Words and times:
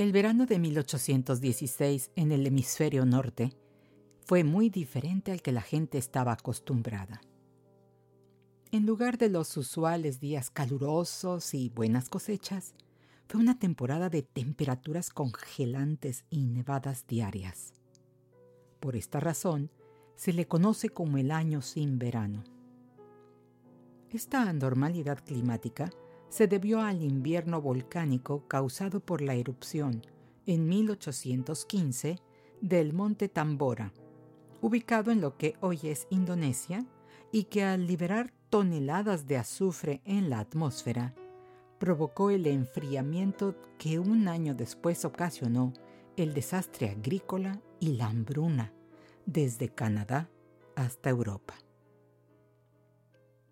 El 0.00 0.12
verano 0.12 0.46
de 0.46 0.58
1816 0.58 2.12
en 2.16 2.32
el 2.32 2.46
hemisferio 2.46 3.04
norte 3.04 3.52
fue 4.24 4.44
muy 4.44 4.70
diferente 4.70 5.30
al 5.30 5.42
que 5.42 5.52
la 5.52 5.60
gente 5.60 5.98
estaba 5.98 6.32
acostumbrada. 6.32 7.20
En 8.72 8.86
lugar 8.86 9.18
de 9.18 9.28
los 9.28 9.54
usuales 9.58 10.18
días 10.18 10.48
calurosos 10.48 11.52
y 11.52 11.68
buenas 11.68 12.08
cosechas, 12.08 12.72
fue 13.28 13.42
una 13.42 13.58
temporada 13.58 14.08
de 14.08 14.22
temperaturas 14.22 15.10
congelantes 15.10 16.24
y 16.30 16.46
nevadas 16.46 17.06
diarias. 17.06 17.74
Por 18.80 18.96
esta 18.96 19.20
razón, 19.20 19.70
se 20.16 20.32
le 20.32 20.48
conoce 20.48 20.88
como 20.88 21.18
el 21.18 21.30
año 21.30 21.60
sin 21.60 21.98
verano. 21.98 22.42
Esta 24.08 24.48
anormalidad 24.48 25.22
climática 25.22 25.90
se 26.30 26.46
debió 26.46 26.80
al 26.80 27.02
invierno 27.02 27.60
volcánico 27.60 28.48
causado 28.48 29.00
por 29.00 29.20
la 29.20 29.34
erupción 29.34 30.00
en 30.46 30.68
1815 30.68 32.18
del 32.60 32.92
monte 32.92 33.28
Tambora, 33.28 33.92
ubicado 34.62 35.10
en 35.10 35.20
lo 35.20 35.36
que 35.36 35.56
hoy 35.60 35.80
es 35.84 36.06
Indonesia, 36.10 36.86
y 37.32 37.44
que 37.44 37.64
al 37.64 37.86
liberar 37.86 38.32
toneladas 38.48 39.26
de 39.26 39.36
azufre 39.36 40.02
en 40.04 40.30
la 40.30 40.40
atmósfera, 40.40 41.14
provocó 41.78 42.30
el 42.30 42.46
enfriamiento 42.46 43.54
que 43.78 43.98
un 43.98 44.28
año 44.28 44.54
después 44.54 45.04
ocasionó 45.04 45.72
el 46.16 46.34
desastre 46.34 46.90
agrícola 46.90 47.60
y 47.78 47.92
la 47.96 48.06
hambruna 48.06 48.72
desde 49.26 49.68
Canadá 49.68 50.28
hasta 50.74 51.10
Europa. 51.10 51.54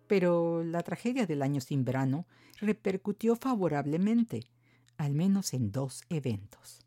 Pero 0.09 0.63
la 0.63 0.81
tragedia 0.81 1.27
del 1.27 1.43
año 1.43 1.61
sin 1.61 1.85
verano 1.85 2.25
repercutió 2.59 3.35
favorablemente, 3.35 4.49
al 4.97 5.13
menos 5.13 5.53
en 5.53 5.71
dos 5.71 6.01
eventos. 6.09 6.79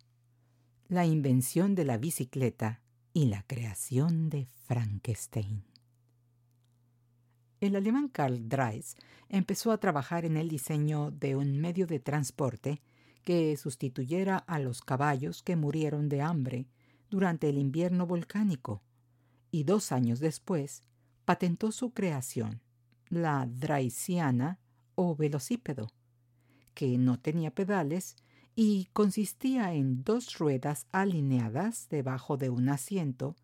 La 0.88 1.06
invención 1.06 1.76
de 1.76 1.84
la 1.84 1.98
bicicleta 1.98 2.82
y 3.12 3.26
la 3.26 3.44
creación 3.44 4.28
de 4.28 4.46
Frankenstein. 4.66 5.62
El 7.60 7.76
alemán 7.76 8.08
Karl 8.08 8.48
Dreis 8.48 8.96
empezó 9.28 9.70
a 9.70 9.78
trabajar 9.78 10.24
en 10.24 10.36
el 10.36 10.48
diseño 10.48 11.12
de 11.12 11.36
un 11.36 11.60
medio 11.60 11.86
de 11.86 12.00
transporte 12.00 12.82
que 13.22 13.56
sustituyera 13.56 14.36
a 14.36 14.58
los 14.58 14.80
caballos 14.80 15.44
que 15.44 15.54
murieron 15.54 16.08
de 16.08 16.22
hambre 16.22 16.66
durante 17.08 17.48
el 17.48 17.58
invierno 17.58 18.04
volcánico, 18.04 18.82
y 19.52 19.62
dos 19.62 19.92
años 19.92 20.18
después 20.18 20.82
patentó 21.24 21.70
su 21.70 21.92
creación 21.92 22.62
la 23.12 23.46
draisiana 23.46 24.58
o 24.94 25.14
velocípedo, 25.14 25.92
que 26.72 26.96
no 26.96 27.20
tenía 27.20 27.50
pedales 27.50 28.16
y 28.56 28.86
consistía 28.94 29.74
en 29.74 30.02
dos 30.02 30.38
ruedas 30.38 30.86
alineadas 30.92 31.88
debajo 31.90 32.38
de 32.38 32.48
un 32.48 32.70
asiento 32.70 33.36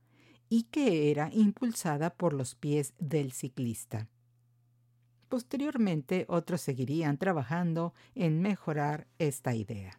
y 0.48 0.64
que 0.64 1.10
era 1.10 1.30
impulsada 1.34 2.08
por 2.08 2.32
los 2.32 2.54
pies 2.54 2.94
del 2.98 3.32
ciclista. 3.32 4.08
Posteriormente 5.28 6.24
otros 6.28 6.62
seguirían 6.62 7.18
trabajando 7.18 7.92
en 8.14 8.40
mejorar 8.40 9.06
esta 9.18 9.54
idea. 9.54 9.98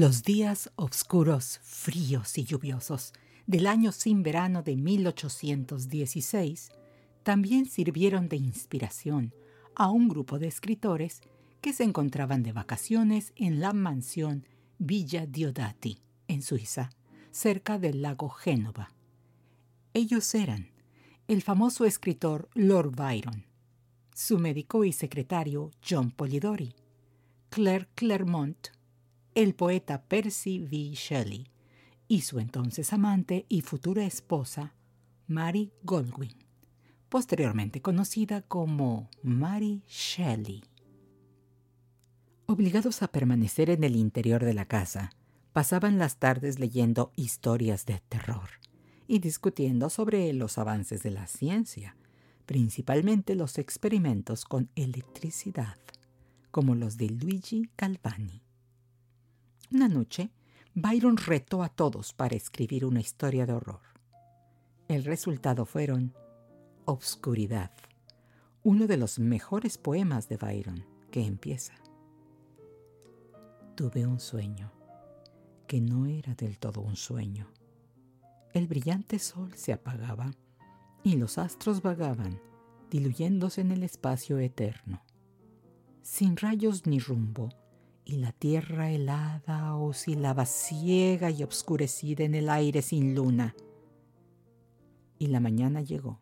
Los 0.00 0.22
días 0.22 0.72
oscuros, 0.76 1.60
fríos 1.62 2.38
y 2.38 2.44
lluviosos 2.44 3.12
del 3.46 3.66
año 3.66 3.92
sin 3.92 4.22
verano 4.22 4.62
de 4.62 4.74
1816 4.74 6.70
también 7.22 7.66
sirvieron 7.66 8.30
de 8.30 8.36
inspiración 8.36 9.34
a 9.74 9.90
un 9.90 10.08
grupo 10.08 10.38
de 10.38 10.46
escritores 10.46 11.20
que 11.60 11.74
se 11.74 11.84
encontraban 11.84 12.42
de 12.42 12.52
vacaciones 12.52 13.34
en 13.36 13.60
la 13.60 13.74
mansión 13.74 14.46
Villa 14.78 15.26
Diodati, 15.26 15.98
en 16.28 16.40
Suiza, 16.40 16.88
cerca 17.30 17.78
del 17.78 18.00
lago 18.00 18.30
Génova. 18.30 18.94
Ellos 19.92 20.34
eran 20.34 20.70
el 21.28 21.42
famoso 21.42 21.84
escritor 21.84 22.48
Lord 22.54 22.96
Byron, 22.96 23.44
su 24.14 24.38
médico 24.38 24.82
y 24.84 24.92
secretario 24.94 25.70
John 25.86 26.10
Polidori, 26.10 26.74
Claire 27.50 27.86
Clermont, 27.94 28.79
el 29.34 29.54
poeta 29.54 30.02
Percy 30.02 30.60
V. 30.60 30.94
Shelley 30.94 31.46
y 32.08 32.22
su 32.22 32.40
entonces 32.40 32.92
amante 32.92 33.46
y 33.48 33.60
futura 33.60 34.04
esposa, 34.04 34.74
Mary 35.28 35.72
Goldwyn, 35.84 36.34
posteriormente 37.08 37.80
conocida 37.80 38.42
como 38.42 39.08
Mary 39.22 39.82
Shelley. 39.86 40.64
Obligados 42.46 43.02
a 43.02 43.08
permanecer 43.08 43.70
en 43.70 43.84
el 43.84 43.94
interior 43.94 44.44
de 44.44 44.54
la 44.54 44.64
casa, 44.64 45.12
pasaban 45.52 45.98
las 45.98 46.18
tardes 46.18 46.58
leyendo 46.58 47.12
historias 47.14 47.86
de 47.86 48.00
terror 48.08 48.50
y 49.06 49.20
discutiendo 49.20 49.88
sobre 49.90 50.32
los 50.32 50.58
avances 50.58 51.04
de 51.04 51.12
la 51.12 51.28
ciencia, 51.28 51.96
principalmente 52.46 53.36
los 53.36 53.58
experimentos 53.58 54.44
con 54.44 54.68
electricidad, 54.74 55.76
como 56.50 56.74
los 56.74 56.96
de 56.96 57.10
Luigi 57.10 57.70
Galvani. 57.78 58.42
Una 59.72 59.86
noche, 59.86 60.32
Byron 60.74 61.16
retó 61.16 61.62
a 61.62 61.68
todos 61.68 62.12
para 62.12 62.34
escribir 62.34 62.84
una 62.84 63.00
historia 63.00 63.46
de 63.46 63.52
horror. 63.52 63.80
El 64.88 65.04
resultado 65.04 65.64
fueron 65.64 66.12
Obscuridad, 66.86 67.70
uno 68.64 68.88
de 68.88 68.96
los 68.96 69.20
mejores 69.20 69.78
poemas 69.78 70.28
de 70.28 70.38
Byron, 70.38 70.84
que 71.12 71.24
empieza. 71.24 71.74
Tuve 73.76 74.06
un 74.06 74.18
sueño, 74.18 74.72
que 75.68 75.80
no 75.80 76.06
era 76.06 76.34
del 76.34 76.58
todo 76.58 76.80
un 76.80 76.96
sueño. 76.96 77.46
El 78.52 78.66
brillante 78.66 79.20
sol 79.20 79.54
se 79.54 79.72
apagaba 79.72 80.32
y 81.04 81.14
los 81.14 81.38
astros 81.38 81.80
vagaban, 81.80 82.40
diluyéndose 82.90 83.60
en 83.60 83.70
el 83.70 83.84
espacio 83.84 84.38
eterno. 84.38 85.04
Sin 86.02 86.36
rayos 86.36 86.86
ni 86.86 86.98
rumbo, 86.98 87.50
y 88.10 88.16
la 88.16 88.32
tierra 88.32 88.90
helada 88.90 89.76
oscilaba 89.76 90.44
ciega 90.44 91.30
y 91.30 91.44
obscurecida 91.44 92.24
en 92.24 92.34
el 92.34 92.50
aire 92.50 92.82
sin 92.82 93.14
luna. 93.14 93.54
Y 95.16 95.28
la 95.28 95.38
mañana 95.38 95.80
llegó 95.80 96.18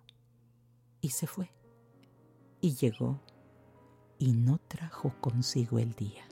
y 1.00 1.10
se 1.10 1.26
fue, 1.26 1.50
y 2.60 2.74
llegó 2.74 3.22
y 4.18 4.32
no 4.32 4.58
trajo 4.58 5.14
consigo 5.22 5.78
el 5.78 5.94
día. 5.94 6.28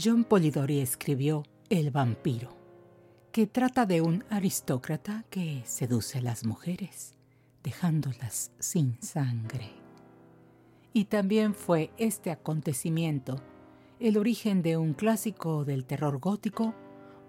John 0.00 0.22
Polidori 0.22 0.78
escribió 0.78 1.42
El 1.68 1.90
vampiro, 1.90 2.56
que 3.32 3.48
trata 3.48 3.86
de 3.86 4.02
un 4.02 4.24
aristócrata 4.30 5.24
que 5.30 5.64
seduce 5.66 6.18
a 6.18 6.22
las 6.22 6.44
mujeres, 6.44 7.16
dejándolas 7.64 8.52
sin 8.60 9.02
sangre. 9.02 9.87
Y 10.92 11.04
también 11.04 11.54
fue 11.54 11.90
este 11.96 12.30
acontecimiento 12.30 13.36
el 14.00 14.16
origen 14.16 14.62
de 14.62 14.76
un 14.76 14.94
clásico 14.94 15.64
del 15.64 15.84
terror 15.84 16.18
gótico 16.18 16.74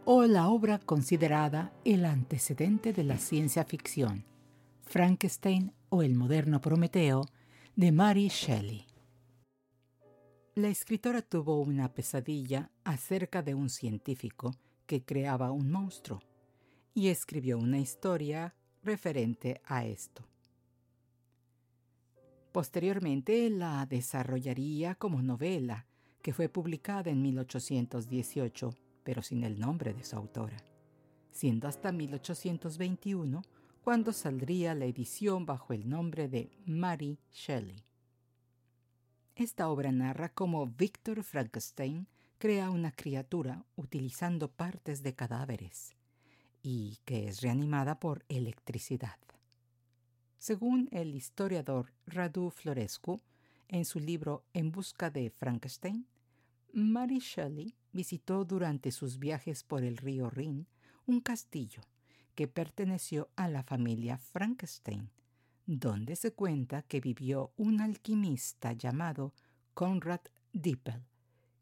o 0.06 0.23
la 0.25 0.47
obra 0.50 0.79
considerada 0.79 1.73
el 1.83 2.06
antecedente 2.06 2.94
de 2.94 3.03
la 3.03 3.17
ciencia 3.17 3.63
ficción, 3.63 4.25
Frankenstein 4.83 5.73
o 5.89 6.03
el 6.03 6.15
moderno 6.15 6.61
Prometeo 6.61 7.25
de 7.75 7.91
Mary 7.91 8.27
Shelley. 8.27 8.85
La 10.55 10.67
escritora 10.67 11.21
tuvo 11.21 11.59
una 11.59 11.94
pesadilla 11.94 12.69
acerca 12.83 13.41
de 13.41 13.55
un 13.55 13.69
científico 13.69 14.55
que 14.85 15.03
creaba 15.03 15.51
un 15.51 15.71
monstruo 15.71 16.19
y 16.94 17.07
escribió 17.07 17.57
una 17.57 17.79
historia 17.79 18.53
referente 18.83 19.62
a 19.65 19.85
esto. 19.85 20.23
Posteriormente 22.51 23.50
la 23.50 23.86
desarrollaría 23.86 24.96
como 24.96 25.22
novela, 25.22 25.86
que 26.22 26.34
fue 26.34 26.50
publicada 26.50 27.12
en 27.12 27.22
1818, 27.22 28.74
pero 29.04 29.22
sin 29.22 29.44
el 29.44 29.60
nombre 29.60 29.94
de 29.94 30.04
su 30.04 30.16
autora, 30.16 30.57
siendo 31.31 31.68
hasta 31.68 31.92
1821 31.92 33.44
cuando 33.84 34.13
saldría 34.13 34.75
la 34.75 34.86
edición 34.86 35.46
bajo 35.46 35.74
el 35.74 35.88
nombre 35.88 36.28
de 36.28 36.51
Mary 36.66 37.19
Shelley. 37.31 37.84
Esta 39.36 39.69
obra 39.69 39.92
narra 39.92 40.30
cómo 40.30 40.66
Victor 40.68 41.24
Frankenstein 41.24 42.07
crea 42.40 42.72
una 42.72 42.92
criatura 42.92 43.63
utilizando 43.75 44.50
partes 44.50 45.01
de 45.01 45.13
cadáveres 45.16 45.96
y 46.62 46.98
que 47.06 47.28
es 47.28 47.42
reanimada 47.42 48.00
por 48.00 48.25
electricidad. 48.28 49.18
Según 50.39 50.88
el 50.94 51.15
historiador 51.15 51.91
Radu 52.07 52.50
Florescu, 52.50 53.19
en 53.68 53.83
su 53.83 54.00
libro 54.00 54.45
En 54.53 54.71
busca 54.71 55.09
de 55.09 55.30
Frankenstein, 55.30 56.07
Mary 56.71 57.19
Shelley 57.19 57.75
visitó 57.91 58.45
durante 58.45 58.91
sus 58.91 59.19
viajes 59.19 59.63
por 59.63 59.83
el 59.83 59.97
río 59.97 60.30
Rin 60.30 60.65
un 61.06 61.19
castillo 61.19 61.81
que 62.36 62.47
perteneció 62.47 63.27
a 63.36 63.50
la 63.50 63.63
familia 63.63 64.18
Frankenstein, 64.18 65.09
donde 65.65 66.15
se 66.15 66.31
cuenta 66.31 66.83
que 66.83 67.01
vivió 67.01 67.51
un 67.57 67.81
alquimista 67.81 68.71
llamado 68.71 69.33
Conrad 69.74 70.21
Dippel, 70.53 71.03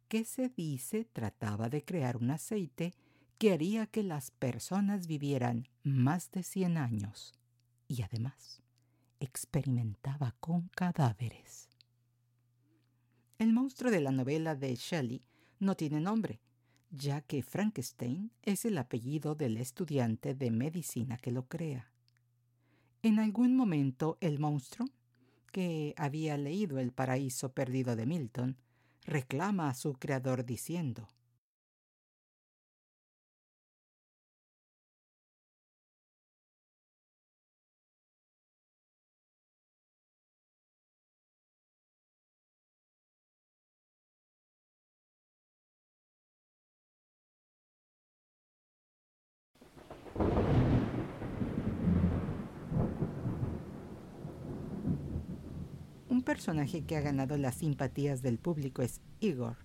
que 0.08 0.24
se 0.24 0.50
dice 0.50 1.04
trataba 1.04 1.68
de 1.70 1.84
crear 1.84 2.16
un 2.16 2.30
aceite 2.30 2.94
que 3.40 3.54
haría 3.54 3.88
que 3.88 4.04
las 4.04 4.30
personas 4.30 5.08
vivieran 5.08 5.68
más 5.84 6.30
de 6.30 6.44
100 6.44 6.78
años. 6.78 7.34
Y 7.88 8.04
además 8.04 8.62
experimentaba 9.20 10.36
con 10.40 10.70
cadáveres. 10.70 11.70
El 13.40 13.54
monstruo 13.54 13.92
de 13.92 14.02
la 14.02 14.12
novela 14.12 14.56
de 14.56 14.76
Shelley 14.76 15.22
no 15.60 15.76
tiene 15.76 16.02
nombre, 16.02 16.40
ya 16.90 17.22
que 17.22 17.44
Frankenstein 17.44 18.32
es 18.42 18.66
el 18.66 18.78
apellido 18.78 19.36
del 19.36 19.58
estudiante 19.58 20.34
de 20.34 20.52
medicina 20.52 21.18
que 21.18 21.32
lo 21.32 21.48
crea. 21.48 21.92
En 23.04 23.20
algún 23.20 23.56
momento 23.56 24.18
el 24.22 24.40
monstruo, 24.40 24.90
que 25.52 25.94
había 25.98 26.38
leído 26.38 26.78
El 26.80 26.92
paraíso 26.92 27.52
perdido 27.52 27.96
de 27.96 28.06
Milton, 28.06 28.58
reclama 29.06 29.70
a 29.70 29.74
su 29.74 29.94
creador 29.94 30.46
diciendo, 30.46 31.08
personaje 56.28 56.84
que 56.84 56.98
ha 56.98 57.00
ganado 57.00 57.38
las 57.38 57.56
simpatías 57.56 58.22
del 58.22 58.38
público 58.38 58.82
es 58.82 59.00
Igor, 59.22 59.56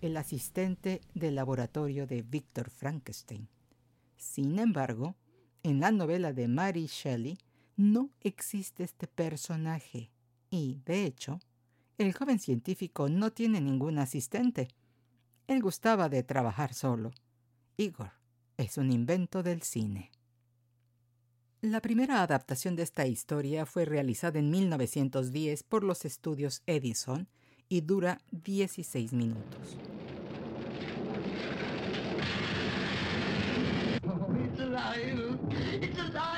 el 0.00 0.16
asistente 0.16 1.02
del 1.12 1.34
laboratorio 1.34 2.06
de 2.06 2.22
Victor 2.22 2.70
Frankenstein. 2.70 3.50
Sin 4.16 4.58
embargo, 4.58 5.14
en 5.62 5.78
la 5.80 5.90
novela 5.90 6.32
de 6.32 6.48
Mary 6.48 6.86
Shelley 6.86 7.36
no 7.76 8.08
existe 8.22 8.82
este 8.82 9.06
personaje 9.06 10.10
y, 10.48 10.80
de 10.86 11.04
hecho, 11.04 11.38
el 11.98 12.14
joven 12.14 12.38
científico 12.38 13.10
no 13.10 13.30
tiene 13.30 13.60
ningún 13.60 13.98
asistente. 13.98 14.68
Él 15.46 15.60
gustaba 15.60 16.08
de 16.08 16.22
trabajar 16.22 16.72
solo. 16.72 17.10
Igor 17.76 18.12
es 18.56 18.78
un 18.78 18.90
invento 18.90 19.42
del 19.42 19.60
cine. 19.60 20.10
La 21.66 21.80
primera 21.80 22.22
adaptación 22.22 22.76
de 22.76 22.84
esta 22.84 23.08
historia 23.08 23.66
fue 23.66 23.84
realizada 23.84 24.38
en 24.38 24.50
1910 24.52 25.64
por 25.64 25.82
los 25.82 26.04
estudios 26.04 26.62
Edison 26.64 27.26
y 27.68 27.80
dura 27.80 28.20
16 28.30 29.12
minutos. 29.12 29.76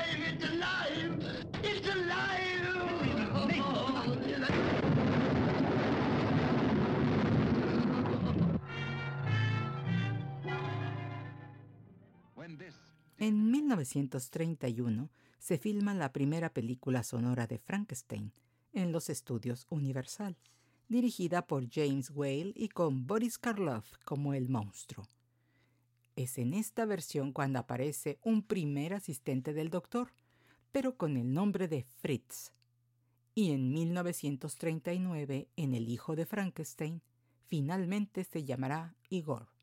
En 13.21 13.51
1931 13.51 15.09
se 15.39 15.57
filma 15.57 15.93
la 15.93 16.13
primera 16.13 16.53
película 16.53 17.03
sonora 17.03 17.47
de 17.47 17.57
Frankenstein 17.57 18.31
en 18.71 18.93
los 18.93 19.09
estudios 19.09 19.67
Universal, 19.69 20.37
dirigida 20.87 21.45
por 21.45 21.69
James 21.69 22.11
Whale 22.11 22.53
y 22.55 22.69
con 22.69 23.07
Boris 23.07 23.37
Karloff 23.37 23.91
como 24.05 24.33
el 24.33 24.47
monstruo. 24.47 25.05
Es 26.15 26.37
en 26.37 26.53
esta 26.53 26.85
versión 26.85 27.33
cuando 27.33 27.59
aparece 27.59 28.19
un 28.23 28.41
primer 28.41 28.93
asistente 28.93 29.53
del 29.53 29.69
doctor, 29.69 30.13
pero 30.71 30.95
con 30.95 31.17
el 31.17 31.33
nombre 31.33 31.67
de 31.67 31.83
Fritz. 31.83 32.53
Y 33.35 33.51
en 33.51 33.73
1939, 33.73 35.49
en 35.57 35.73
El 35.73 35.89
hijo 35.89 36.15
de 36.15 36.25
Frankenstein, 36.25 37.01
finalmente 37.47 38.23
se 38.23 38.45
llamará 38.45 38.95
Igor. 39.09 39.58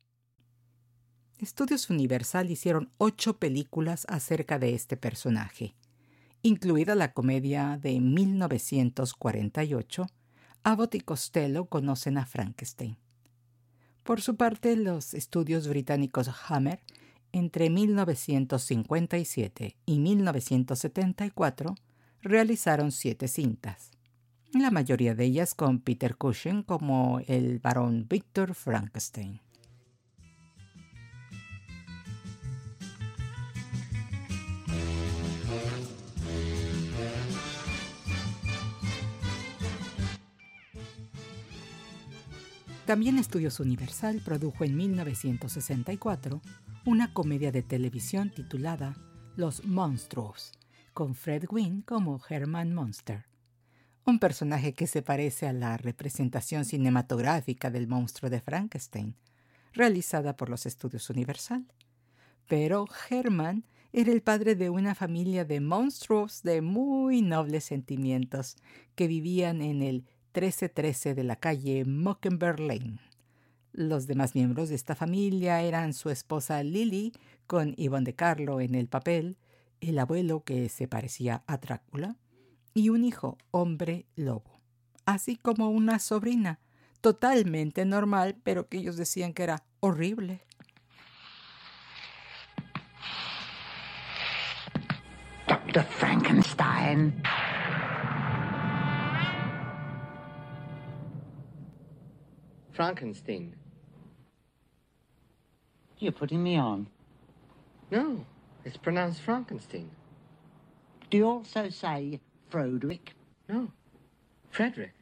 Estudios 1.39 1.89
Universal 1.91 2.49
hicieron 2.49 2.89
ocho 2.97 3.37
películas 3.37 4.07
acerca 4.09 4.57
de 4.57 4.73
este 4.73 4.97
personaje, 4.97 5.75
incluida 6.41 6.95
la 6.95 7.13
comedia 7.13 7.77
de 7.79 7.99
1948, 7.99 10.07
Abbott 10.63 10.95
y 10.95 11.01
Costello 11.01 11.65
conocen 11.65 12.17
a 12.17 12.25
Frankenstein. 12.25 12.97
Por 14.03 14.19
su 14.19 14.35
parte, 14.35 14.75
los 14.75 15.13
estudios 15.13 15.67
británicos 15.67 16.31
Hammer, 16.47 16.81
entre 17.31 17.69
1957 17.69 19.77
y 19.85 19.99
1974, 19.99 21.75
realizaron 22.23 22.91
siete 22.91 23.27
cintas, 23.27 23.91
la 24.53 24.71
mayoría 24.71 25.13
de 25.13 25.25
ellas 25.25 25.53
con 25.53 25.81
Peter 25.81 26.15
Cushing 26.15 26.63
como 26.63 27.21
el 27.27 27.59
barón 27.59 28.07
Victor 28.09 28.55
Frankenstein. 28.55 29.39
También 42.87 43.19
Estudios 43.19 43.59
Universal 43.59 44.21
produjo 44.23 44.63
en 44.63 44.77
1964 44.77 46.41
una 46.85 47.13
comedia 47.13 47.51
de 47.51 47.61
televisión 47.61 48.31
titulada 48.33 48.95
Los 49.35 49.65
Monstruos, 49.65 50.53
con 50.93 51.13
Fred 51.13 51.47
Gwynne 51.49 51.83
como 51.83 52.21
Herman 52.29 52.73
Monster, 52.73 53.25
un 54.05 54.19
personaje 54.19 54.71
que 54.71 54.87
se 54.87 55.01
parece 55.01 55.47
a 55.47 55.51
la 55.51 55.75
representación 55.75 56.63
cinematográfica 56.63 57.69
del 57.69 57.89
monstruo 57.89 58.29
de 58.29 58.39
Frankenstein, 58.39 59.17
realizada 59.73 60.37
por 60.37 60.47
los 60.47 60.65
Estudios 60.65 61.09
Universal. 61.09 61.65
Pero 62.47 62.87
Herman 63.09 63.65
era 63.91 64.13
el 64.13 64.21
padre 64.21 64.55
de 64.55 64.69
una 64.69 64.95
familia 64.95 65.43
de 65.43 65.59
monstruos 65.59 66.41
de 66.41 66.61
muy 66.61 67.21
nobles 67.21 67.65
sentimientos 67.65 68.55
que 68.95 69.07
vivían 69.07 69.61
en 69.61 69.81
el 69.81 70.05
1313 70.41 71.15
de 71.15 71.23
la 71.23 71.35
calle 71.35 71.83
Mockingbird 71.83 72.59
Lane. 72.59 72.99
Los 73.73 74.05
demás 74.05 74.35
miembros 74.35 74.69
de 74.69 74.75
esta 74.75 74.95
familia 74.95 75.61
eran 75.61 75.93
su 75.93 76.11
esposa 76.11 76.61
Lily, 76.61 77.13
con 77.47 77.73
Ivonne 77.75 78.05
de 78.05 78.13
Carlo 78.13 78.61
en 78.61 78.75
el 78.75 78.87
papel, 78.87 79.37
el 79.81 79.97
abuelo 79.97 80.43
que 80.43 80.69
se 80.69 80.87
parecía 80.87 81.43
a 81.47 81.57
Drácula, 81.57 82.17
y 82.75 82.89
un 82.89 83.03
hijo, 83.03 83.39
hombre 83.49 84.05
lobo, 84.15 84.61
así 85.05 85.37
como 85.37 85.71
una 85.71 85.97
sobrina, 85.97 86.59
totalmente 87.01 87.83
normal, 87.85 88.35
pero 88.43 88.67
que 88.67 88.77
ellos 88.77 88.95
decían 88.95 89.33
que 89.33 89.41
era 89.41 89.63
horrible. 89.79 90.41
Dr. 95.47 95.83
Frankenstein. 95.83 97.23
Frankenstein. 102.77 103.55
You're 105.97 106.11
putting 106.11 106.43
me 106.43 106.57
on. 106.57 106.85
No, 107.89 108.23
it's 108.63 108.77
pronounced 108.77 109.21
Frankenstein. 109.21 109.89
Do 111.09 111.17
you 111.17 111.27
also 111.27 111.69
say 111.69 112.19
Froderick? 112.51 113.15
No, 113.49 113.71
Frederick. 114.51 114.93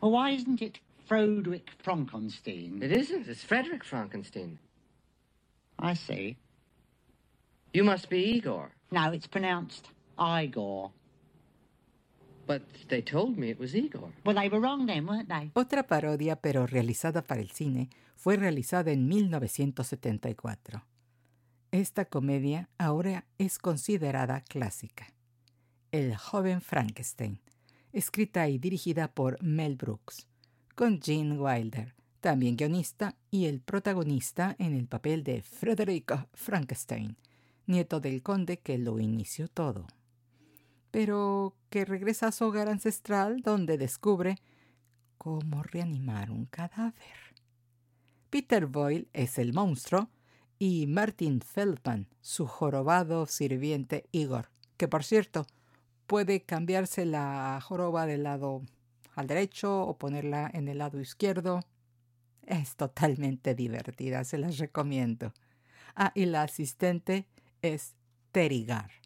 Well, 0.00 0.12
why 0.12 0.30
isn't 0.30 0.62
it 0.62 0.78
Froderick 1.06 1.68
Frankenstein? 1.82 2.80
It 2.82 2.90
isn't. 2.90 3.28
It's 3.28 3.44
Frederick 3.44 3.84
Frankenstein. 3.84 4.58
I 5.78 5.92
see. 5.92 6.38
You 7.74 7.84
must 7.84 8.08
be 8.08 8.24
Igor. 8.36 8.70
No, 8.90 9.12
it's 9.12 9.26
pronounced 9.26 9.88
Igor. 10.18 10.90
Otra 15.54 15.86
parodia, 15.86 16.36
pero 16.36 16.66
realizada 16.66 17.22
para 17.22 17.40
el 17.40 17.50
cine, 17.50 17.90
fue 18.16 18.36
realizada 18.36 18.92
en 18.92 19.08
1974. 19.08 20.84
Esta 21.70 22.04
comedia 22.04 22.68
ahora 22.78 23.26
es 23.38 23.58
considerada 23.58 24.42
clásica. 24.42 25.12
El 25.90 26.16
joven 26.16 26.60
Frankenstein, 26.60 27.40
escrita 27.92 28.48
y 28.48 28.58
dirigida 28.58 29.08
por 29.08 29.42
Mel 29.42 29.76
Brooks, 29.76 30.26
con 30.74 31.00
Gene 31.00 31.38
Wilder, 31.38 31.94
también 32.20 32.56
guionista 32.56 33.16
y 33.30 33.46
el 33.46 33.60
protagonista 33.60 34.56
en 34.58 34.74
el 34.74 34.86
papel 34.86 35.24
de 35.24 35.42
Frederick 35.42 36.26
Frankenstein, 36.32 37.16
nieto 37.66 38.00
del 38.00 38.22
conde 38.22 38.58
que 38.58 38.78
lo 38.78 38.98
inició 38.98 39.48
todo. 39.48 39.86
Pero 40.94 41.56
que 41.70 41.84
regresa 41.84 42.28
a 42.28 42.32
su 42.32 42.44
hogar 42.44 42.68
ancestral 42.68 43.40
donde 43.40 43.78
descubre 43.78 44.36
cómo 45.18 45.64
reanimar 45.64 46.30
un 46.30 46.46
cadáver. 46.46 47.34
Peter 48.30 48.66
Boyle 48.66 49.08
es 49.12 49.38
el 49.38 49.52
monstruo 49.52 50.08
y 50.56 50.86
Martin 50.86 51.40
Feldman, 51.40 52.06
su 52.20 52.46
jorobado 52.46 53.26
sirviente 53.26 54.08
Igor, 54.12 54.50
que 54.76 54.86
por 54.86 55.02
cierto 55.02 55.48
puede 56.06 56.44
cambiarse 56.44 57.06
la 57.06 57.58
joroba 57.60 58.06
del 58.06 58.22
lado 58.22 58.62
al 59.16 59.26
derecho 59.26 59.82
o 59.82 59.98
ponerla 59.98 60.48
en 60.54 60.68
el 60.68 60.78
lado 60.78 61.00
izquierdo. 61.00 61.58
Es 62.42 62.76
totalmente 62.76 63.56
divertida, 63.56 64.22
se 64.22 64.38
las 64.38 64.58
recomiendo. 64.58 65.32
Ah, 65.96 66.12
y 66.14 66.26
la 66.26 66.42
asistente 66.42 67.26
es 67.62 67.96
Terigar. 68.30 69.03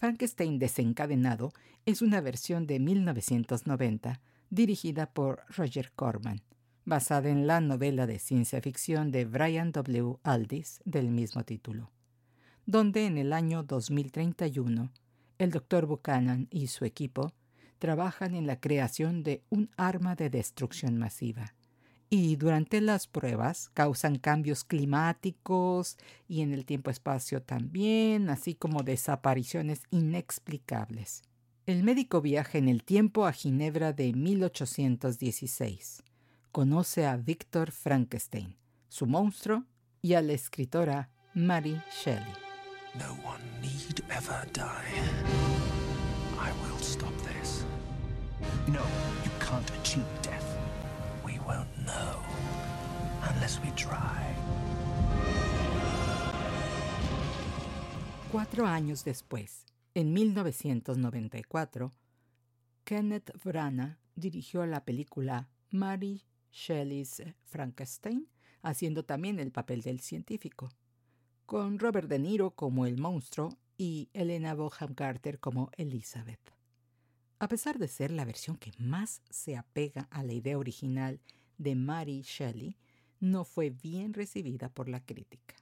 Frankenstein 0.00 0.58
desencadenado 0.58 1.52
es 1.84 2.00
una 2.00 2.22
versión 2.22 2.66
de 2.66 2.80
1990 2.80 4.22
dirigida 4.48 5.12
por 5.12 5.42
Roger 5.54 5.92
Corman, 5.92 6.40
basada 6.86 7.28
en 7.28 7.46
la 7.46 7.60
novela 7.60 8.06
de 8.06 8.18
ciencia 8.18 8.62
ficción 8.62 9.10
de 9.10 9.26
Brian 9.26 9.72
W. 9.72 10.16
Aldiss 10.22 10.80
del 10.86 11.10
mismo 11.10 11.44
título, 11.44 11.90
donde 12.64 13.04
en 13.04 13.18
el 13.18 13.34
año 13.34 13.62
2031 13.62 14.90
el 15.36 15.50
Dr. 15.50 15.84
Buchanan 15.84 16.48
y 16.50 16.68
su 16.68 16.86
equipo 16.86 17.34
trabajan 17.78 18.34
en 18.34 18.46
la 18.46 18.58
creación 18.58 19.22
de 19.22 19.44
un 19.50 19.68
arma 19.76 20.14
de 20.14 20.30
destrucción 20.30 20.96
masiva. 20.96 21.52
Y 22.12 22.34
durante 22.34 22.80
las 22.80 23.06
pruebas 23.06 23.70
causan 23.72 24.18
cambios 24.18 24.64
climáticos 24.64 25.96
y 26.26 26.40
en 26.40 26.52
el 26.52 26.66
tiempo-espacio 26.66 27.40
también, 27.40 28.28
así 28.30 28.56
como 28.56 28.82
desapariciones 28.82 29.84
inexplicables. 29.90 31.22
El 31.66 31.84
médico 31.84 32.20
viaja 32.20 32.58
en 32.58 32.68
el 32.68 32.82
tiempo 32.82 33.26
a 33.26 33.32
Ginebra 33.32 33.92
de 33.92 34.12
1816. 34.12 36.02
Conoce 36.50 37.06
a 37.06 37.16
Victor 37.16 37.70
Frankenstein, 37.70 38.56
su 38.88 39.06
monstruo, 39.06 39.64
y 40.02 40.14
a 40.14 40.22
la 40.22 40.32
escritora 40.32 41.10
Mary 41.34 41.80
Shelley. 42.02 42.24
No 42.98 43.12
one 43.24 43.44
need 43.60 44.02
ever 44.10 44.48
die. 44.52 44.90
I 46.40 46.50
will 46.64 46.80
stop 46.80 47.12
this. 47.22 47.64
No, 48.66 48.82
you 49.24 49.30
can't 49.38 49.70
achieve 49.80 50.06
death. 50.22 50.29
Cuatro 58.30 58.66
años 58.66 59.04
después, 59.04 59.66
en 59.94 60.12
1994, 60.12 61.92
Kenneth 62.84 63.32
Branagh 63.42 63.98
dirigió 64.14 64.64
la 64.66 64.84
película 64.84 65.48
Mary 65.70 66.22
Shelley's 66.52 67.22
Frankenstein, 67.44 68.28
haciendo 68.62 69.04
también 69.04 69.38
el 69.40 69.50
papel 69.50 69.82
del 69.82 70.00
científico, 70.00 70.68
con 71.46 71.78
Robert 71.78 72.08
De 72.08 72.18
Niro 72.18 72.52
como 72.52 72.86
el 72.86 72.98
monstruo 72.98 73.56
y 73.76 74.10
Elena 74.12 74.54
Bonham 74.54 74.94
Carter 74.94 75.40
como 75.40 75.70
Elizabeth. 75.76 76.54
A 77.40 77.48
pesar 77.48 77.78
de 77.78 77.88
ser 77.88 78.10
la 78.10 78.24
versión 78.24 78.56
que 78.56 78.72
más 78.78 79.22
se 79.30 79.56
apega 79.56 80.06
a 80.10 80.22
la 80.22 80.34
idea 80.34 80.58
original 80.58 81.20
de 81.60 81.74
Mary 81.74 82.22
Shelley, 82.22 82.76
no 83.20 83.44
fue 83.44 83.70
bien 83.70 84.14
recibida 84.14 84.68
por 84.68 84.88
la 84.88 85.00
crítica. 85.00 85.54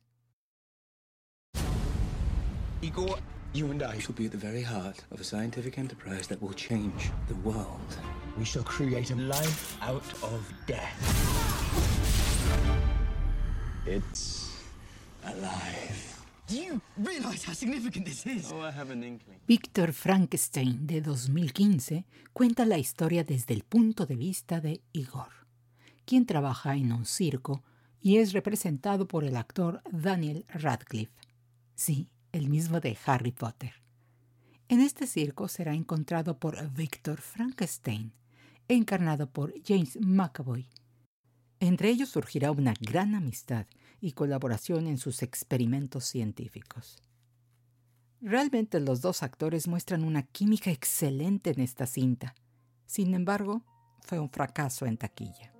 Igor, 2.81 3.19
you 3.53 3.71
and 3.71 3.83
I 3.83 3.99
shall 3.99 4.15
be 4.15 4.27
at 4.27 4.31
the 4.31 4.39
very 4.39 4.63
heart 4.63 5.05
of 5.11 5.21
a 5.21 5.25
scientific 5.25 5.79
enterprise 5.79 6.29
that 6.29 6.41
will 6.41 6.55
change 6.55 7.11
the 7.27 7.35
world. 7.43 7.99
We 8.39 8.45
shall 8.45 8.63
create 8.63 9.11
a 9.11 9.17
life 9.17 9.77
out 9.83 10.05
of 10.23 10.49
death. 10.67 10.95
It's 13.85 14.53
alive. 15.25 16.19
Do 16.47 16.57
you 16.57 16.81
realize 16.97 17.45
how 17.45 17.53
significant 17.53 18.07
this 18.07 18.25
is? 18.25 18.53
Oh, 18.53 18.61
I 18.63 18.71
have 18.71 18.91
an 18.91 19.03
inkling. 19.03 19.39
Víctor 19.47 19.93
Frankenstein 19.93 20.87
de 20.87 21.01
2015 21.01 22.07
cuenta 22.33 22.65
la 22.65 22.79
historia 22.79 23.25
desde 23.25 23.55
el 23.55 23.65
punto 23.65 24.07
de 24.07 24.15
vista 24.15 24.61
de 24.61 24.81
Igor, 24.93 25.29
quien 26.09 26.25
trabaja 26.25 26.75
en 26.75 26.91
un 26.91 27.05
circo 27.05 27.63
y 28.01 28.17
es 28.17 28.33
representado 28.33 29.07
por 29.07 29.25
el 29.25 29.37
actor 29.37 29.83
Daniel 29.93 30.47
Radcliffe. 30.49 31.13
Sí, 31.75 32.09
el 32.33 32.49
mismo 32.49 32.81
de 32.81 32.97
Harry 33.05 33.31
Potter. 33.31 33.75
En 34.69 34.81
este 34.81 35.07
circo 35.07 35.49
será 35.49 35.75
encontrado 35.75 36.39
por 36.39 36.71
Víctor 36.71 37.21
Frankenstein, 37.21 38.15
encarnado 38.69 39.31
por 39.31 39.53
James 39.63 39.99
McAvoy. 40.01 40.71
Entre 41.61 41.91
ellos 41.91 42.09
surgirá 42.09 42.53
una 42.53 42.73
gran 42.81 43.15
amistad 43.15 43.67
y 44.01 44.13
colaboración 44.13 44.87
en 44.87 44.97
sus 44.97 45.23
experimentos 45.23 46.07
científicos. 46.07 46.97
Realmente 48.23 48.81
los 48.81 49.03
dos 49.03 49.23
actores 49.23 49.69
muestran 49.69 50.05
una 50.05 50.23
química 50.23 50.71
excelente 50.71 51.51
en 51.51 51.61
esta 51.61 51.85
cinta. 51.85 52.35
Sin 52.87 53.13
embargo, 53.13 53.63
fue 54.01 54.19
un 54.19 54.31
fracaso 54.31 54.87
en 54.87 54.97
taquilla. 54.97 55.58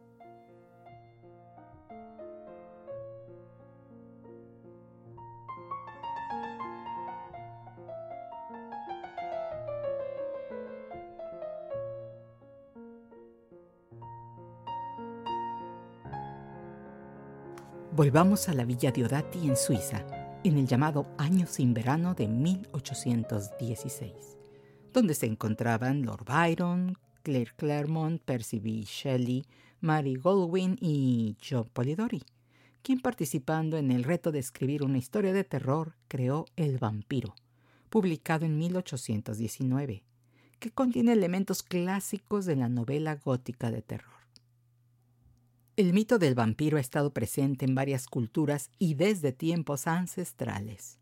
Volvamos 17.93 18.49
a 18.49 18.55
la 18.55 18.65
villa 18.65 18.93
Diodati 18.93 19.49
en 19.49 19.57
Suiza, 19.57 20.07
en 20.45 20.59
el 20.59 20.67
llamado 20.67 21.07
Año 21.17 21.47
sin 21.47 21.73
Verano 21.73 22.15
de 22.15 22.29
1816, 22.29 24.13
donde 24.93 25.15
se 25.15 25.25
encontraban 25.27 26.05
Lord 26.05 26.27
Byron, 26.27 26.99
Claire 27.23 27.53
Claremont, 27.57 28.23
Percy 28.23 28.59
B. 28.61 28.83
Shelley, 28.83 29.47
Mary 29.81 30.17
Goldwyn 30.17 30.77
y 30.81 31.39
John 31.43 31.71
Polidori, 31.73 32.23
quien 32.83 33.01
participando 33.01 33.79
en 33.79 33.91
el 33.91 34.05
reto 34.05 34.33
de 34.33 34.41
escribir 34.41 34.85
una 34.85 34.99
historia 34.99 35.33
de 35.33 35.45
terror 35.45 35.97
creó 36.09 36.45
El 36.57 36.79
vampiro, 36.79 37.35
publicado 37.89 38.45
en 38.45 38.59
1819, 38.59 40.05
que 40.61 40.71
contiene 40.71 41.15
elementos 41.15 41.63
clásicos 41.63 42.45
de 42.45 42.57
la 42.57 42.69
novela 42.69 43.17
gótica 43.17 43.71
de 43.71 43.81
terror. 43.81 44.18
El 45.79 45.93
mito 45.93 46.19
del 46.19 46.35
vampiro 46.35 46.77
ha 46.77 46.81
estado 46.81 47.13
presente 47.13 47.65
en 47.65 47.77
varias 47.77 48.09
culturas 48.09 48.69
y 48.81 48.95
desde 48.95 49.31
tiempos 49.31 49.87
ancestrales. 49.87 50.99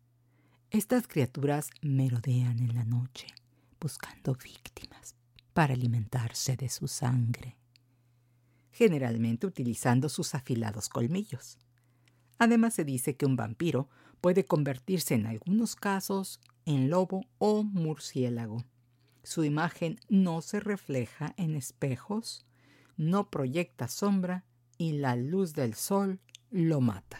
Estas 0.69 1.07
criaturas 1.07 1.71
merodean 1.81 2.59
en 2.59 2.75
la 2.75 2.83
noche, 2.83 3.25
buscando 3.81 4.35
víctimas 4.35 5.15
para 5.55 5.73
alimentarse 5.73 6.55
de 6.55 6.69
su 6.69 6.87
sangre, 6.87 7.57
generalmente 8.71 9.47
utilizando 9.47 10.09
sus 10.09 10.35
afilados 10.35 10.89
colmillos. 10.89 11.57
Además 12.37 12.75
se 12.75 12.85
dice 12.85 13.15
que 13.15 13.25
un 13.25 13.35
vampiro 13.35 13.89
puede 14.21 14.45
convertirse 14.45 15.15
en 15.15 15.25
algunos 15.25 15.75
casos 15.75 16.39
en 16.65 16.91
lobo 16.91 17.25
o 17.39 17.63
murciélago. 17.63 18.63
Su 19.23 19.43
imagen 19.43 19.99
no 20.07 20.43
se 20.43 20.59
refleja 20.59 21.33
en 21.35 21.55
espejos 21.55 22.45
no 22.97 23.29
proyecta 23.29 23.87
sombra 23.87 24.43
y 24.77 24.93
la 24.93 25.15
luz 25.15 25.53
del 25.53 25.73
sol 25.73 26.19
lo 26.51 26.81
mata. 26.81 27.19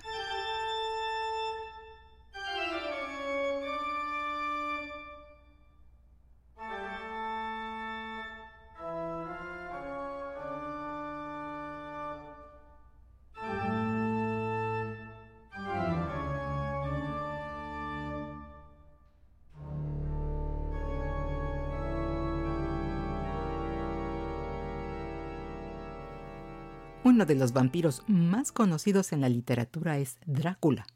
De 27.28 27.36
los 27.36 27.54
vampiros 27.54 28.04
más 28.08 28.52
conocidos 28.52 29.12
en 29.12 29.22
la 29.22 29.30
literatura 29.30 30.00
es 30.00 30.18
Drácula, 30.26 30.88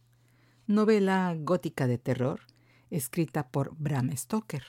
novela 0.66 1.36
gótica 1.38 1.88
de 1.88 1.98
terror 1.98 2.42
escrita 2.90 3.50
por 3.50 3.76
Bram 3.78 4.16
Stoker 4.16 4.64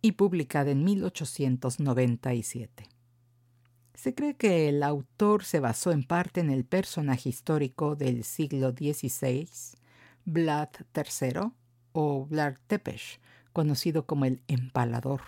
y 0.00 0.12
publicada 0.12 0.70
en 0.70 0.82
1897. 0.82 2.88
Se 3.94 4.14
cree 4.14 4.34
que 4.34 4.68
el 4.68 4.82
autor 4.82 5.44
se 5.44 5.60
basó 5.60 5.92
en 5.92 6.04
parte 6.04 6.40
en 6.40 6.50
el 6.50 6.64
personaje 6.64 7.28
histórico 7.28 7.96
del 7.96 8.24
siglo 8.24 8.70
XVI, 8.70 9.48
Vlad 10.24 10.70
III 10.96 11.52
o 11.92 12.26
Vlad 12.26 12.56
Tepes, 12.66 13.20
conocido 13.52 14.06
como 14.06 14.24
el 14.24 14.42
Empalador, 14.48 15.20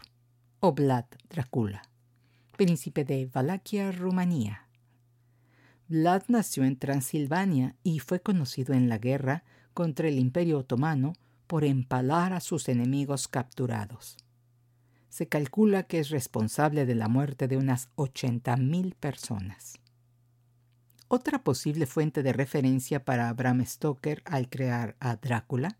o 0.61 0.73
Vlad 0.73 1.04
Drácula, 1.28 1.83
príncipe 2.56 3.04
de 3.04 3.26
Valaquia, 3.26 3.92
Rumanía. 3.92 4.65
Vlad 5.88 6.24
nació 6.26 6.64
en 6.64 6.76
Transilvania 6.76 7.76
y 7.84 8.00
fue 8.00 8.20
conocido 8.20 8.74
en 8.74 8.88
la 8.88 8.98
guerra 8.98 9.44
contra 9.72 10.08
el 10.08 10.18
Imperio 10.18 10.58
Otomano 10.58 11.12
por 11.46 11.64
empalar 11.64 12.32
a 12.32 12.40
sus 12.40 12.68
enemigos 12.68 13.28
capturados. 13.28 14.16
Se 15.08 15.28
calcula 15.28 15.84
que 15.84 16.00
es 16.00 16.10
responsable 16.10 16.86
de 16.86 16.96
la 16.96 17.08
muerte 17.08 17.46
de 17.46 17.56
unas 17.56 17.88
80.000 17.96 18.94
personas. 18.96 19.78
Otra 21.08 21.44
posible 21.44 21.86
fuente 21.86 22.24
de 22.24 22.32
referencia 22.32 23.04
para 23.04 23.32
Bram 23.32 23.64
Stoker 23.64 24.22
al 24.24 24.48
crear 24.48 24.96
a 24.98 25.14
Drácula 25.14 25.78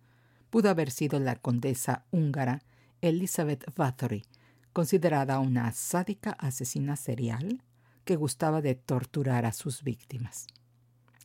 pudo 0.51 0.71
haber 0.71 0.93
sido 0.93 1.19
la 1.19 1.35
condesa 1.35 2.05
húngara 2.13 2.63
Elizabeth 3.01 3.75
Bathory, 3.75 4.25
considerada 4.73 5.41
una 5.41 5.73
sádica 5.73 6.31
asesina 6.31 6.95
serial 6.95 7.61
que 8.07 8.17
gustaba 8.17 8.63
de 8.63 8.77
torturar 8.77 9.45
a 9.45 9.53
sus 9.53 9.83
víctimas. 9.83 10.47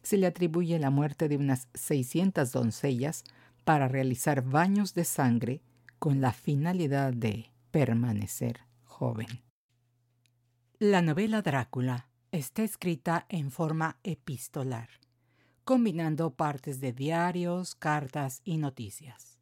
Se 0.01 0.17
le 0.17 0.25
atribuye 0.27 0.79
la 0.79 0.89
muerte 0.89 1.29
de 1.29 1.38
unas 1.38 1.69
600 1.75 2.51
doncellas 2.51 3.23
para 3.63 3.88
realizar 3.88 4.41
baños 4.41 4.93
de 4.95 5.05
sangre 5.05 5.61
con 6.00 6.19
la 6.19 6.33
finalidad 6.33 7.13
de 7.13 7.51
permanecer 7.69 8.61
joven. 8.83 9.27
La 10.79 11.03
novela 11.03 11.43
Drácula 11.43 12.09
está 12.31 12.63
escrita 12.63 13.27
en 13.29 13.51
forma 13.51 14.00
epistolar, 14.03 14.89
combinando 15.63 16.33
partes 16.33 16.81
de 16.81 16.93
diarios, 16.93 17.75
cartas 17.75 18.41
y 18.43 18.57
noticias. 18.57 19.38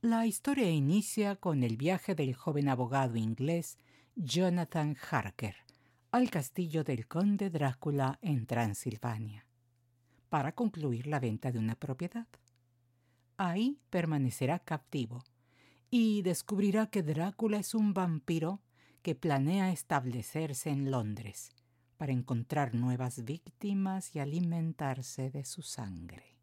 La 0.00 0.26
historia 0.26 0.70
inicia 0.70 1.34
con 1.34 1.64
el 1.64 1.76
viaje 1.76 2.14
del 2.14 2.36
joven 2.36 2.68
abogado 2.68 3.16
inglés 3.16 3.76
Jonathan 4.14 4.96
Harker 5.10 5.56
al 6.12 6.28
castillo 6.28 6.84
del 6.84 7.08
conde 7.08 7.48
Drácula 7.48 8.18
en 8.20 8.44
Transilvania, 8.44 9.46
para 10.28 10.52
concluir 10.52 11.06
la 11.06 11.18
venta 11.18 11.50
de 11.50 11.58
una 11.58 11.74
propiedad. 11.74 12.26
Ahí 13.38 13.78
permanecerá 13.88 14.58
captivo 14.58 15.24
y 15.90 16.20
descubrirá 16.20 16.88
que 16.88 17.02
Drácula 17.02 17.56
es 17.56 17.74
un 17.74 17.94
vampiro 17.94 18.60
que 19.00 19.14
planea 19.14 19.72
establecerse 19.72 20.68
en 20.68 20.90
Londres 20.90 21.50
para 21.96 22.12
encontrar 22.12 22.74
nuevas 22.74 23.24
víctimas 23.24 24.14
y 24.14 24.18
alimentarse 24.18 25.30
de 25.30 25.46
su 25.46 25.62
sangre. 25.62 26.36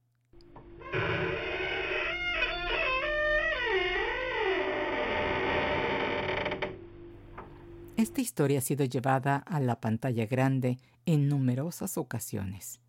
Esta 7.99 8.21
historia 8.21 8.59
ha 8.59 8.61
sido 8.61 8.85
llevada 8.85 9.35
a 9.35 9.59
la 9.59 9.81
pantalla 9.81 10.25
grande 10.25 10.79
en 11.05 11.27
numerosas 11.27 11.97
ocasiones. 11.97 12.79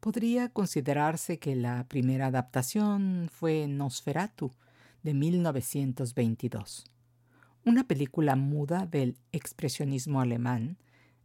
Podría 0.00 0.48
considerarse 0.48 1.38
que 1.38 1.54
la 1.54 1.86
primera 1.86 2.26
adaptación 2.26 3.30
fue 3.32 3.68
Nosferatu, 3.68 4.50
de 5.04 5.14
1922, 5.14 6.84
una 7.64 7.86
película 7.86 8.34
muda 8.34 8.86
del 8.86 9.18
expresionismo 9.30 10.20
alemán, 10.20 10.78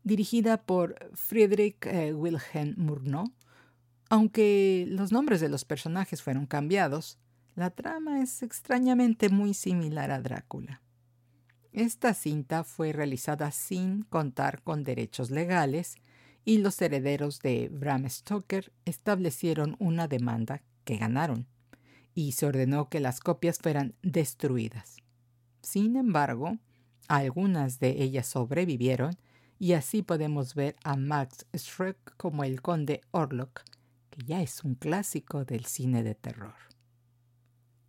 dirigida 0.03 0.61
por 0.61 1.09
Friedrich 1.15 1.87
eh, 1.87 2.13
Wilhelm 2.13 2.75
Murnau. 2.77 3.33
Aunque 4.11 4.85
los 4.87 5.11
nombres 5.11 5.41
de 5.41 5.49
los 5.49 5.65
personajes 5.65 6.21
fueron 6.21 6.45
cambiados, 6.45 7.17
la 7.55 7.71
trama 7.71 8.21
es 8.21 8.43
extrañamente 8.43 9.29
muy 9.29 9.55
similar 9.55 10.11
a 10.11 10.21
Drácula. 10.21 10.83
Esta 11.71 12.13
cinta 12.13 12.63
fue 12.63 12.93
realizada 12.93 13.51
sin 13.51 14.03
contar 14.03 14.63
con 14.63 14.83
derechos 14.83 15.29
legales 15.29 15.97
y 16.43 16.57
los 16.57 16.81
herederos 16.81 17.41
de 17.41 17.69
Bram 17.69 18.09
Stoker 18.09 18.71
establecieron 18.85 19.75
una 19.79 20.07
demanda 20.07 20.63
que 20.83 20.97
ganaron 20.97 21.45
y 22.15 22.31
se 22.31 22.47
ordenó 22.47 22.89
que 22.89 22.99
las 22.99 23.19
copias 23.19 23.59
fueran 23.59 23.93
destruidas. 24.01 24.97
Sin 25.61 25.95
embargo, 25.95 26.57
algunas 27.07 27.79
de 27.79 28.01
ellas 28.01 28.27
sobrevivieron 28.27 29.15
y 29.59 29.73
así 29.73 30.01
podemos 30.01 30.55
ver 30.55 30.75
a 30.83 30.95
Max 30.95 31.45
Schreck 31.55 32.15
como 32.17 32.43
el 32.43 32.61
conde 32.61 33.01
Orlok, 33.11 33.61
que 34.09 34.23
ya 34.25 34.41
es 34.41 34.63
un 34.63 34.73
clásico 34.73 35.45
del 35.45 35.65
cine 35.65 36.01
de 36.01 36.15
terror. 36.15 36.55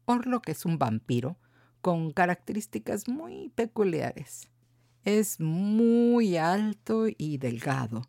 Orlok 0.04 0.48
es 0.48 0.66
un 0.66 0.78
vampiro 0.78 1.38
con 1.80 2.12
características 2.12 3.08
muy 3.08 3.50
peculiares. 3.50 4.48
Es 5.04 5.40
muy 5.40 6.36
alto 6.36 7.06
y 7.08 7.38
delgado, 7.38 8.08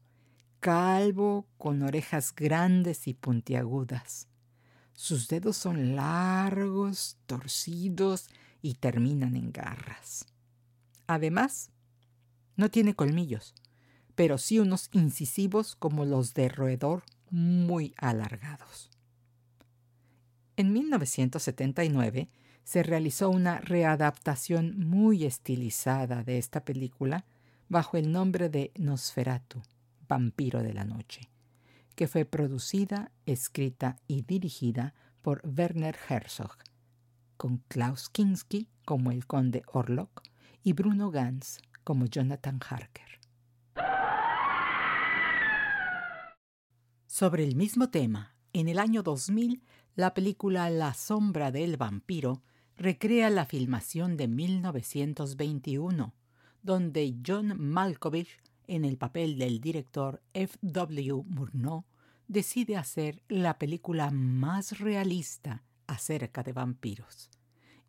calvo, 0.60 1.48
con 1.58 1.82
orejas 1.82 2.36
grandes 2.36 3.08
y 3.08 3.14
puntiagudas. 3.14 4.28
Sus 4.94 5.28
dedos 5.28 5.58
son 5.58 5.96
largos, 5.96 7.18
torcidos 7.26 8.28
y 8.62 8.76
terminan 8.76 9.36
en 9.36 9.52
garras. 9.52 10.26
Además, 11.08 11.72
no 12.56 12.70
tiene 12.70 12.94
colmillos, 12.94 13.56
pero 14.16 14.38
sí 14.38 14.60
unos 14.60 14.90
incisivos 14.92 15.76
como 15.76 16.06
los 16.06 16.34
de 16.34 16.50
roedor 16.50 17.04
muy 17.30 17.94
alargados. 17.98 18.90
En 20.58 20.74
1979 20.74 22.30
se 22.64 22.84
realizó 22.84 23.30
una 23.30 23.60
readaptación 23.60 24.80
muy 24.80 25.26
estilizada 25.26 26.24
de 26.24 26.38
esta 26.38 26.64
película 26.64 27.26
bajo 27.70 27.98
el 27.98 28.12
nombre 28.12 28.50
de 28.50 28.72
Nosferatu, 28.76 29.62
Vampiro 30.08 30.62
de 30.62 30.74
la 30.74 30.84
Noche, 30.84 31.30
que 31.96 32.08
fue 32.08 32.26
producida, 32.26 33.12
escrita 33.26 33.98
y 34.08 34.24
dirigida 34.24 34.94
por 35.22 35.42
Werner 35.46 35.98
Herzog, 36.10 36.58
con 37.38 37.58
Klaus 37.68 38.10
Kinski 38.10 38.68
como 38.86 39.12
el 39.12 39.26
conde 39.26 39.64
Orlok 39.68 40.22
y 40.64 40.74
Bruno 40.74 41.12
Ganz 41.12 41.60
como 41.84 42.06
Jonathan 42.06 42.60
Harker. 42.68 43.20
Sobre 47.08 47.44
el 47.44 47.56
mismo 47.56 47.90
tema, 47.90 48.36
en 48.54 48.68
el 48.68 48.80
año 48.80 49.04
2000, 49.04 49.64
la 49.96 50.14
película 50.14 50.70
La 50.70 50.94
sombra 50.94 51.52
del 51.52 51.78
vampiro 51.78 52.42
recrea 52.78 53.30
la 53.30 53.46
filmación 53.46 54.18
de 54.18 54.28
1921, 54.28 56.14
donde 56.64 57.16
John 57.26 57.56
Malkovich, 57.60 58.40
en 58.68 58.86
el 58.86 58.98
papel 58.98 59.38
del 59.38 59.60
director 59.60 60.22
F. 60.34 60.58
W. 60.62 61.24
Murnau, 61.26 61.86
decide 62.28 62.78
hacer 62.78 63.24
la 63.28 63.58
película 63.58 64.10
más 64.12 64.80
realista 64.80 65.64
acerca 65.88 66.44
de 66.44 66.54
vampiros 66.54 67.30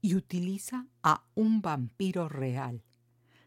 y 0.01 0.17
utiliza 0.17 0.87
a 1.03 1.25
un 1.35 1.63
vampiro 1.63 2.29
real. 2.29 2.83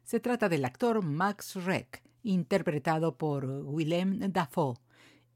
Se 0.03 0.19
trata 0.19 0.47
del 0.47 0.63
actor 0.63 1.03
Max 1.03 1.55
Reck, 1.55 2.01
interpretado 2.23 3.17
por 3.17 3.45
Willem 3.45 4.31
Dafoe, 4.31 4.75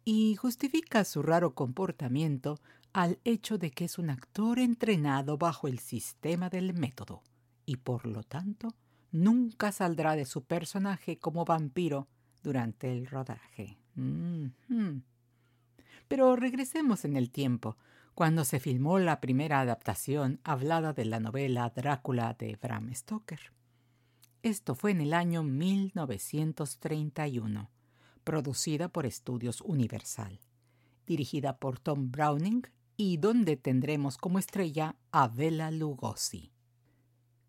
y 0.05 0.35
justifica 0.35 1.03
su 1.03 1.21
raro 1.21 1.53
comportamiento 1.53 2.59
al 2.93 3.19
hecho 3.23 3.57
de 3.57 3.71
que 3.71 3.85
es 3.85 3.97
un 3.97 4.09
actor 4.09 4.59
entrenado 4.59 5.37
bajo 5.37 5.67
el 5.67 5.79
sistema 5.79 6.49
del 6.49 6.73
método 6.73 7.23
y 7.65 7.77
por 7.77 8.05
lo 8.05 8.23
tanto 8.23 8.75
nunca 9.11 9.71
saldrá 9.71 10.15
de 10.15 10.25
su 10.25 10.43
personaje 10.43 11.17
como 11.19 11.45
vampiro 11.45 12.07
durante 12.41 12.91
el 12.91 13.05
rodaje. 13.07 13.77
Pero 16.07 16.35
regresemos 16.35 17.05
en 17.05 17.15
el 17.15 17.29
tiempo, 17.29 17.77
cuando 18.15 18.43
se 18.43 18.59
filmó 18.59 18.97
la 18.99 19.21
primera 19.21 19.61
adaptación 19.61 20.39
hablada 20.43 20.93
de 20.93 21.05
la 21.05 21.19
novela 21.19 21.71
Drácula 21.75 22.35
de 22.37 22.57
Bram 22.61 22.93
Stoker. 22.93 23.39
Esto 24.41 24.75
fue 24.75 24.91
en 24.91 25.01
el 25.01 25.13
año 25.13 25.43
1931, 25.43 27.69
producida 28.23 28.87
por 28.89 29.05
Estudios 29.05 29.61
Universal, 29.61 30.39
dirigida 31.05 31.57
por 31.57 31.79
Tom 31.79 32.11
Browning 32.11 32.63
y 33.01 33.15
donde 33.15 33.55
tendremos 33.55 34.17
como 34.17 34.39
estrella 34.39 34.97
a 35.13 35.29
Bela 35.29 35.71
Lugosi, 35.71 36.51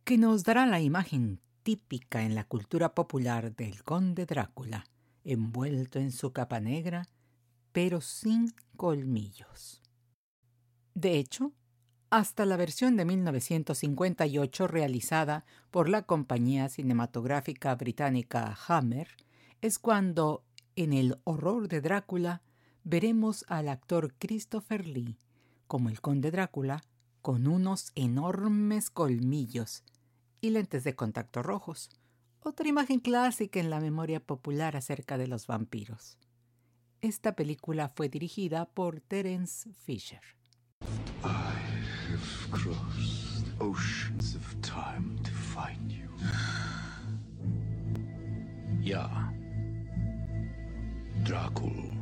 que 0.05 0.17
nos 0.17 0.45
dará 0.45 0.65
la 0.65 0.79
imagen 0.81 1.41
típica 1.65 2.23
en 2.23 2.37
la 2.37 2.45
cultura 2.45 2.95
popular 2.95 3.57
del 3.57 3.83
conde 3.83 4.27
Drácula, 4.27 4.87
envuelto 5.25 5.99
en 5.99 6.13
su 6.13 6.33
capa 6.33 6.61
negra, 6.61 7.09
pero 7.73 8.01
sin 8.01 8.55
colmillos. 8.77 9.83
De 10.95 11.19
hecho, 11.19 11.51
hasta 12.11 12.47
la 12.47 12.57
versión 12.57 12.97
de 12.97 13.07
1958 13.07 14.69
realizada 14.69 15.45
por 15.73 15.89
la 15.89 16.03
compañía 16.03 16.69
cinematográfica 16.69 17.75
británica 17.75 18.57
Hammer, 18.69 19.09
es 19.61 19.81
cuando, 19.81 20.45
en 20.77 20.93
el 20.93 21.19
horror 21.25 21.67
de 21.67 21.81
Drácula, 21.81 22.41
veremos 22.85 23.45
al 23.49 23.69
actor 23.69 24.15
Christopher 24.17 24.87
Lee 24.87 25.19
como 25.71 25.89
el 25.89 26.01
conde 26.01 26.33
Drácula 26.33 26.83
con 27.23 27.47
unos 27.47 27.93
enormes 27.95 28.91
colmillos 28.91 29.85
y 30.41 30.51
lentes 30.51 30.83
de 30.83 30.97
contacto 30.97 31.45
rojos, 31.45 31.91
otra 32.41 32.67
imagen 32.67 32.99
clásica 32.99 33.61
en 33.61 33.71
la 33.71 33.79
memoria 33.79 34.19
popular 34.19 34.77
acerca 34.77 35.17
de 35.17 35.29
los 35.29 35.47
vampiros. 35.47 36.19
Esta 37.03 37.37
película 37.37 37.89
fue 37.95 38.09
dirigida 38.09 38.65
por 38.67 39.01
Terence 39.01 39.73
Fisher. 39.73 40.23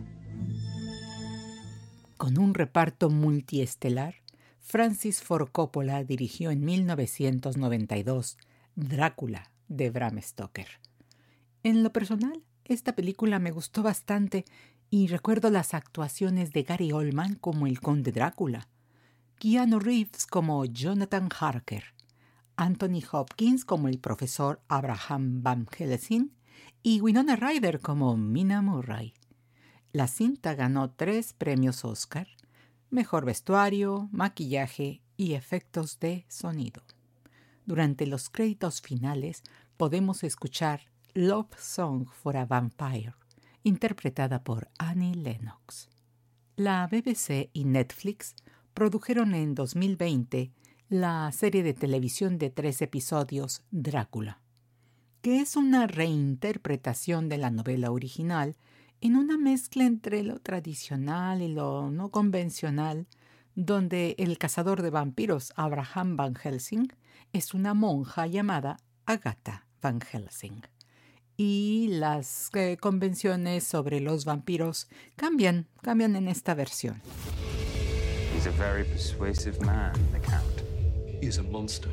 Con 2.19 2.37
un 2.37 2.53
reparto 2.53 3.11
multiestelar, 3.11 4.17
Francis 4.59 5.23
Ford 5.23 5.51
Coppola 5.53 6.03
dirigió 6.03 6.51
en 6.51 6.65
1992 6.65 8.39
Drácula 8.75 9.53
de 9.69 9.91
Bram 9.91 10.21
Stoker. 10.21 10.67
En 11.63 11.85
lo 11.85 11.93
personal, 11.93 12.43
esta 12.65 12.97
película 12.97 13.39
me 13.39 13.53
gustó 13.53 13.85
bastante 13.85 14.45
y 14.91 15.07
recuerdo 15.07 15.49
las 15.51 15.75
actuaciones 15.75 16.53
de 16.53 16.65
Gary 16.65 16.91
Oldman 16.91 17.37
como 17.37 17.69
el 17.69 17.81
conde 17.81 18.11
Drácula, 18.11 18.67
Keanu 19.39 19.79
Reeves 19.79 20.27
como 20.27 20.65
Jonathan 20.65 21.29
Harker, 21.39 21.85
Anthony 22.57 23.01
Hopkins 23.13 23.65
como 23.65 23.87
el 23.87 24.01
profesor 24.01 24.61
Abraham 24.67 25.45
Van 25.45 25.69
Helsing 25.69 26.33
y 26.83 27.01
Winona 27.01 27.37
Ryder 27.37 27.79
como 27.79 28.17
Mina 28.17 28.61
Murray. 28.61 29.15
La 29.93 30.07
cinta 30.07 30.55
ganó 30.55 30.91
tres 30.91 31.33
premios 31.33 31.85
Oscar, 31.85 32.29
mejor 32.91 33.25
vestuario, 33.25 34.09
maquillaje 34.13 35.01
y 35.17 35.33
efectos 35.33 35.99
de 35.99 36.27
sonido. 36.29 36.83
Durante 37.65 38.07
los 38.07 38.29
créditos 38.29 38.83
finales 38.83 39.43
podemos 39.77 40.25
escuchar 40.25 40.83
Love 41.15 41.59
Song 41.59 42.07
for 42.11 42.37
a 42.37 42.45
Vampire, 42.45 43.15
interpretada 43.63 44.45
por 44.45 44.69
Annie 44.79 45.15
Lennox. 45.15 45.89
La 46.57 46.87
BBC 46.87 47.51
y 47.53 47.65
Netflix 47.65 48.35
produjeron 48.75 49.35
en 49.35 49.55
2020 49.55 50.53
la 50.89 51.31
serie 51.33 51.63
de 51.63 51.75
televisión 51.75 52.39
de 52.39 52.51
tres 52.51 52.83
episodios 52.83 53.63
Drácula, 53.71 54.41
que 55.23 55.41
es 55.41 55.57
una 55.57 55.87
reinterpretación 55.87 57.29
de 57.29 57.39
la 57.39 57.51
novela 57.51 57.91
original 57.91 58.57
en 59.01 59.17
una 59.17 59.39
mezcla 59.39 59.85
entre 59.85 60.23
lo 60.23 60.41
tradicional 60.41 61.43
y 61.43 61.49
lo 61.49 61.91
no 61.91 62.11
convencional, 62.11 63.07
donde 63.55 64.15
el 64.19 64.39
cazador 64.39 64.83
de 64.83 64.91
vampiros 64.91 65.53
Abraham 65.57 66.17
Van 66.17 66.35
Helsing 66.35 66.93
es 67.33 67.55
una 67.55 67.75
monja 67.75 68.27
llamada 68.27 68.79
Agatha 69.07 69.67
Van 69.81 70.01
Helsing. 70.01 70.63
Y 71.37 71.89
las 71.91 72.51
eh, 72.55 72.77
convenciones 72.81 73.63
sobre 73.63 74.01
los 74.01 74.25
vampiros 74.25 74.89
cambian, 75.15 75.69
cambian 75.83 76.17
en 76.17 76.27
esta 76.27 76.55
versión. 76.55 77.01
He's 78.35 78.47
a 78.47 78.51
very 78.51 78.85
persuasive 78.85 79.61
man, 79.65 79.93
the 80.13 80.21
Count. 80.21 80.63
He's 81.21 81.39
a 81.39 81.43
monster. 81.43 81.91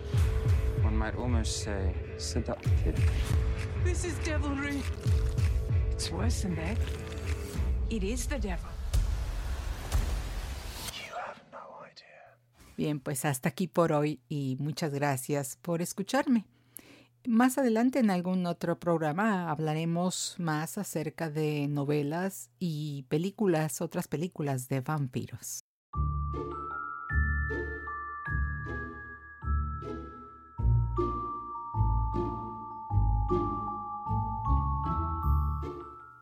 One 0.84 0.96
might 0.96 1.16
almost 1.16 1.64
say 1.64 1.94
seductive. 2.18 2.96
This 3.84 4.06
is 4.06 4.14
devilry. 4.24 4.82
It's 5.96 6.12
worse 6.12 6.42
than 6.42 6.58
that. 6.58 6.78
It 7.90 8.04
is 8.04 8.28
the 8.28 8.38
devil. 8.38 8.70
You 10.94 11.14
have 11.16 11.40
no 11.54 11.86
idea. 11.86 12.36
Bien, 12.76 13.00
pues 13.00 13.24
hasta 13.24 13.48
aquí 13.48 13.68
por 13.68 13.94
hoy 13.94 14.20
y 14.28 14.58
muchas 14.60 14.94
gracias 14.94 15.58
por 15.62 15.82
escucharme. 15.82 16.44
Más 17.26 17.58
adelante 17.58 18.00
en 18.00 18.10
algún 18.10 18.46
otro 18.46 18.78
programa 18.78 19.50
hablaremos 19.50 20.36
más 20.38 20.78
acerca 20.78 21.30
de 21.30 21.70
novelas 21.70 22.50
y 22.60 23.04
películas, 23.04 23.80
otras 23.80 24.10
películas 24.10 24.68
de 24.68 24.82
vampiros. 24.82 25.62